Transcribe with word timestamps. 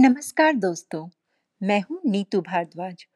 नमस्कार 0.00 0.52
दोस्तों, 0.52 1.08
मैं 1.62 1.80
हूँ 1.80 2.00
नीतू 2.06 2.40
भारद्वाज 2.40 3.06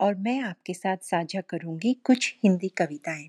और 0.00 0.14
मैं 0.14 0.40
आपके 0.40 0.74
साथ 0.74 0.96
साझा 0.96 1.40
करूँगी 1.40 1.94
कुछ 1.94 2.36
हिंदी 2.44 2.68
कविताएँ। 2.68 3.28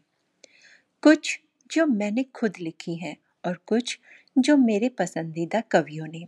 कुछ 1.01 1.39
जो 1.71 1.85
मैंने 1.85 2.23
खुद 2.23 2.53
लिखी 2.59 2.95
हैं 2.95 3.17
और 3.45 3.59
कुछ 3.67 3.99
जो 4.37 4.57
मेरे 4.57 4.89
पसंदीदा 4.89 5.61
कवियों 5.61 6.07
ने। 6.07 6.25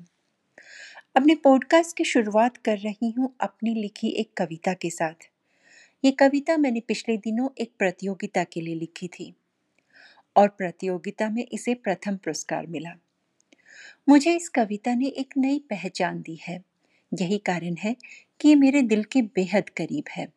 अपने 1.16 1.36
पॉडकास्ट 1.36 1.98
की 1.98 2.04
शुरुआत 2.04 2.58
कर 2.58 2.78
रही 2.78 3.10
हूँ 3.12 3.36
अपनी 3.42 3.74
लिखी 3.74 4.10
एक 4.10 4.32
कविता 4.38 4.74
के 4.74 4.90
साथ। 4.90 5.30
ये 6.04 6.12
कविता 6.12 6.58
मैंने 6.58 6.80
पिछले 6.80 7.18
दिनों 7.18 7.50
एक 7.58 7.72
प्रतियोगिता 7.80 8.44
के 8.44 8.62
लिए 8.62 8.76
लिखी 8.76 9.08
थी 9.08 9.34
और 10.36 10.48
प्रतियोगिता 10.48 11.30
में 11.30 11.48
इसे 11.52 11.74
प्रथम 11.74 12.18
पुरस्कार 12.18 12.68
मिला। 12.68 12.96
मुझे 14.10 14.36
इस 14.36 14.50
कविता 14.50 14.96
ने 14.96 15.08
एक 15.08 15.34
नई 15.38 15.60
पहचान 15.60 16.22
दी 16.22 16.40
है। 16.48 16.75
यही 17.14 17.38
कारण 17.38 17.76
है 17.80 17.96
कि 18.42 18.50
ये 18.50 18.56
मेरे 18.56 18.82
दिल 18.82 19.04
के 19.04 19.22
बेहद 19.22 19.70
करीब 19.70 20.04
है। 20.12 20.34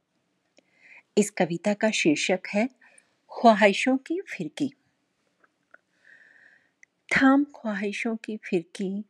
इस 1.19 1.31
कविता 1.31 1.75
का 1.75 1.91
शीर्षक 1.91 2.41
है, 2.55 2.69
ख्वाहिशों 3.31 3.97
की 3.97 4.21
फिरकी। 4.21 4.73
थाम 7.17 7.45
ख्वाहिशों 7.45 8.17
की 8.17 8.37
फिरकी, 8.37 9.05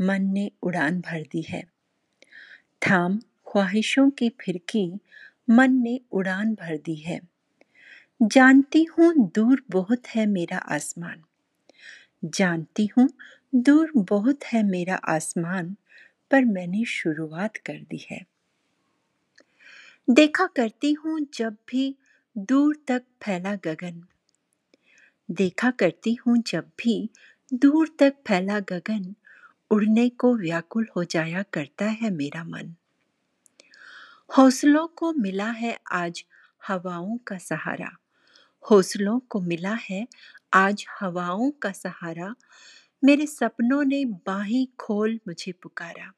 मन 0.00 0.22
ने 0.22 0.50
उड़ान 0.62 1.00
भर 1.00 1.22
दी 1.22 1.42
है। 1.42 1.62
थाम 2.88 3.18
ख्वाहिशों 3.18 4.10
की 4.10 4.28
फिरकी, 4.28 4.98
मन 5.50 5.72
ने 5.72 6.00
उड़ान 6.12 6.54
भर 6.54 6.76
दी 6.76 6.94
है। 6.94 7.20
जानती 8.22 8.84
हूँ 8.84 9.30
दूर 9.34 9.64
बहुत 9.70 10.06
है 10.06 10.26
मेरा 10.26 10.58
आसमान। 10.58 11.22
जानती 12.24 12.86
हूँ 12.86 13.08
दूर 13.54 13.92
बहुत 13.96 14.44
है 14.44 14.62
मेरा 14.62 14.94
आसमान। 14.94 15.76
पर 16.34 16.44
मैंने 16.44 16.84
शुरुआत 16.84 17.56
कर 17.56 17.74
दी 17.74 18.06
है। 18.10 18.26
देखा 20.10 20.46
करती 20.46 20.92
हूँ 20.92 21.26
जब 21.34 21.56
भी 21.68 21.96
दूर 22.38 22.84
तक 22.88 23.02
फैला 23.22 23.54
गगन। 23.54 24.02
देखा 25.30 25.70
करती 25.70 26.14
हूँ 26.14 26.38
जब 26.38 26.70
भी 26.78 27.10
दूर 27.54 27.96
तक 27.98 28.14
फैला 28.26 28.60
गगन, 28.60 29.14
उड़ने 29.70 30.08
को 30.08 30.36
व्याकुल 30.36 30.88
हो 30.96 31.04
जाया 31.04 31.42
करता 31.42 31.84
है 31.84 32.10
मेरा 32.10 32.44
मन। 32.44 32.74
हौसलों 34.38 34.86
को 34.86 35.12
मिला 35.12 35.50
है 35.50 35.78
आज 35.92 36.24
हवाओं 36.68 37.16
का 37.16 37.38
सहारा। 37.38 37.96
हौसलों 38.70 39.20
को 39.20 39.40
मिला 39.40 39.78
है 39.90 40.08
आज 40.52 40.86
हवाओं 41.00 41.50
का 41.50 41.72
सहारा। 41.72 42.34
मेरे 43.04 43.26
सपनों 43.26 43.84
ने 43.84 44.04
बाहें 44.04 44.66
खोल 44.78 45.20
मुझे 45.28 45.52
पुकारा। 45.52 46.12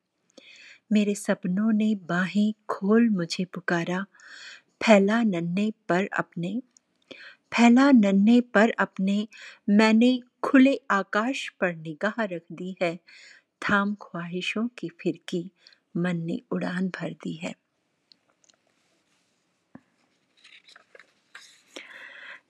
मेरे 0.93 1.15
सपनों 1.15 1.73
ने 1.73 1.95
बाहें 1.95 2.53
खोल 2.69 3.09
मुझे 3.09 3.45
पुकारा। 3.45 4.07
फैला 4.83 5.23
नन्हे 5.23 5.73
पर 5.89 6.07
अपने, 6.07 6.63
फैला 7.53 7.91
नन्हे 7.91 8.41
पर 8.41 8.71
अपने, 8.71 9.29
मैंने 9.71 10.21
खुले 10.43 10.81
आकाश 10.91 11.49
पर 11.49 11.75
निगाह 11.75 12.25
रख 12.25 12.43
दी 12.53 12.77
है। 12.83 12.99
थाम 13.69 13.95
ख्वाहिशों 13.95 14.69
की 14.79 14.89
फिरकी 14.89 15.51
मन 15.97 16.17
ने 16.17 16.41
उड़ान 16.51 16.89
भर 16.89 17.13
दी 17.13 17.35
है। 17.35 17.55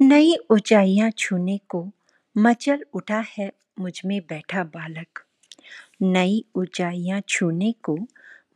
नई 0.01 0.37
ऊंचाइयाँ 0.51 1.11
छूने 1.11 1.61
को 1.69 1.93
मचल 2.39 2.85
उठा 2.93 3.25
है 3.39 3.53
मुझमें 3.79 4.21
बैठा 4.21 4.65
बालक। 4.65 5.26
नई 6.01 6.45
ऊंचाइयाँ 6.57 7.21
छूने 7.29 7.73
को 7.83 7.97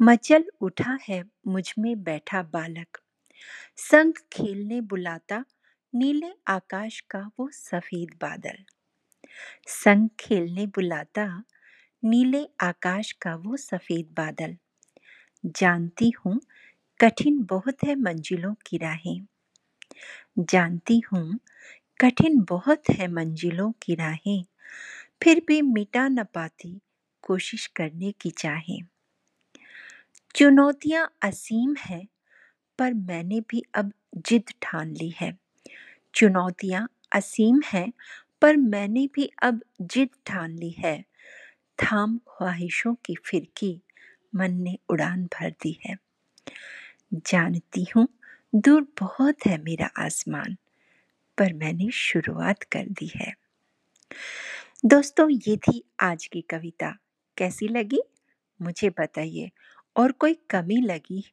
मचल 0.00 0.44
उठा 0.62 0.98
है 1.08 1.22
मुझमें 1.46 2.02
बैठा 2.02 2.42
बालक। 2.52 2.98
संग 3.76 4.14
खेलने 4.32 4.80
बुलाता 4.82 5.44
नीले 5.92 6.32
आकाश 6.48 7.00
का 7.10 7.20
वो 7.38 7.48
सफ़ेद 7.52 8.10
बादल। 8.22 8.64
संग 9.68 10.08
खेलने 10.20 10.66
बुलाता 10.66 11.26
नीले 12.02 12.44
आकाश 12.62 13.12
का 13.22 13.34
वो 13.36 13.56
सफ़ेद 13.56 14.14
बादल। 14.16 14.56
जानती 15.44 16.10
हूँ 16.20 16.40
कठिन 17.00 17.42
बहुत 17.50 17.84
है 17.84 17.96
मंजिलों 17.96 18.54
की 18.66 18.78
राहें। 18.78 19.20
जानती 20.38 20.98
हूँ 21.12 21.38
कठिन 22.00 22.40
बहुत 22.50 22.90
है 22.90 23.08
मंजिलों 23.12 23.72
की 23.82 23.94
राहें। 23.94 24.44
फिर 25.24 25.42
भी 25.48 25.62
मिटा 25.62 26.08
न 26.08 26.24
पाती 26.24 26.80
कोशिश 27.22 27.66
करने 27.66 28.12
की 28.12 28.30
चाहें। 28.30 28.82
चुनौतियाँ 30.34 31.16
असीम 31.22 31.76
है, 31.76 32.08
पर 32.78 32.94
मैंने 32.94 33.40
भी 33.40 33.64
अब 33.74 33.92
जिद 34.16 34.44
ठान 34.62 34.90
ली 34.90 35.14
है। 35.20 35.38
चुनौतियाँ 36.14 36.88
असीम 37.12 37.60
है, 37.66 37.92
पर 38.42 38.56
मैंने 38.56 39.08
भी 39.14 39.30
अब 39.42 39.60
जिद 39.80 40.08
ठान 40.26 40.50
ली 40.50 40.70
है। 40.70 41.04
थाम 41.82 42.18
ख्वाहिशों 42.18 42.94
की 42.94 43.14
फिरकी, 43.14 43.80
मन 44.34 44.54
ने 44.54 44.78
उड़ान 44.88 45.26
भर 45.26 45.50
दी 45.50 45.80
है। 45.86 45.96
जानती 47.14 47.86
हूँ, 47.96 48.08
दूर 48.54 48.86
बहुत 49.00 49.36
है 49.46 49.62
मेरा 49.62 49.90
आसमान, 49.98 50.56
पर 51.38 51.52
मैंने 51.52 51.90
शुरुआत 51.90 52.62
कर 52.62 52.84
दी 52.84 53.12
है। 53.16 53.34
दोस्तों, 54.84 55.30
ये 55.30 55.56
थी 55.56 55.84
आज 56.00 56.26
की 56.26 56.40
कविता। 56.40 56.96
कैसी 57.40 57.68
लगी, 57.68 58.02
मुझे 58.62 58.90
बताइए। 58.90 59.50
और 59.96 60.12
कोई 60.12 60.34
कमी 60.50 60.80
लगी 60.82 61.24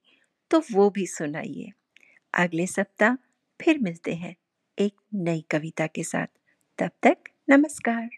तो 0.51 0.63
वो 0.73 0.90
भी 0.90 1.07
सुनाइए। 1.07 1.72
अगले 2.34 2.68
सप्ताह 2.68 3.16
फिर 3.59 3.79
मिलते 3.79 4.16
हैं 4.16 4.35
एक 4.78 4.95
नई 5.16 5.45
कविता 5.51 5.88
के 5.88 6.03
साथ। 6.03 6.28
तब 6.79 6.91
तक 7.03 7.18
नमस्कार। 7.50 8.17